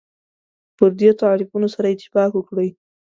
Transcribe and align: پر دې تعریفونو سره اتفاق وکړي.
پر 0.77 0.89
دې 0.99 1.09
تعریفونو 1.21 1.67
سره 1.75 1.87
اتفاق 1.89 2.31
وکړي. 2.35 2.69